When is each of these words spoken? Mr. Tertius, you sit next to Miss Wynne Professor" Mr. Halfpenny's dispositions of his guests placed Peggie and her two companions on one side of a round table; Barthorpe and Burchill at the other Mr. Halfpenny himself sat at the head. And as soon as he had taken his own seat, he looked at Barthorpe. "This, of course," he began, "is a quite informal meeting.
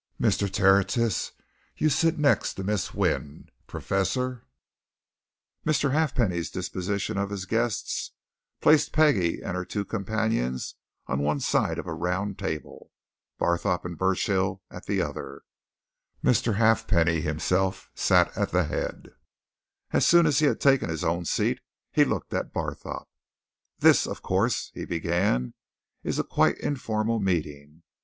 Mr. 0.19 0.51
Tertius, 0.51 1.31
you 1.77 1.87
sit 1.87 2.17
next 2.17 2.55
to 2.55 2.63
Miss 2.63 2.91
Wynne 2.91 3.49
Professor" 3.67 4.47
Mr. 5.63 5.91
Halfpenny's 5.91 6.49
dispositions 6.49 7.19
of 7.19 7.29
his 7.29 7.45
guests 7.45 8.09
placed 8.61 8.93
Peggie 8.93 9.43
and 9.43 9.55
her 9.55 9.63
two 9.63 9.85
companions 9.85 10.73
on 11.05 11.19
one 11.19 11.39
side 11.39 11.77
of 11.77 11.85
a 11.85 11.93
round 11.93 12.39
table; 12.39 12.89
Barthorpe 13.39 13.85
and 13.85 13.95
Burchill 13.95 14.63
at 14.71 14.87
the 14.87 15.03
other 15.03 15.43
Mr. 16.23 16.55
Halfpenny 16.55 17.21
himself 17.21 17.91
sat 17.93 18.35
at 18.35 18.49
the 18.49 18.63
head. 18.63 19.03
And 19.03 19.13
as 19.97 20.07
soon 20.07 20.25
as 20.25 20.39
he 20.39 20.47
had 20.47 20.59
taken 20.59 20.89
his 20.89 21.03
own 21.03 21.25
seat, 21.25 21.59
he 21.91 22.05
looked 22.05 22.33
at 22.33 22.51
Barthorpe. 22.51 23.07
"This, 23.77 24.07
of 24.07 24.23
course," 24.23 24.71
he 24.73 24.83
began, 24.83 25.53
"is 26.03 26.17
a 26.17 26.23
quite 26.23 26.57
informal 26.57 27.19
meeting. 27.19 27.83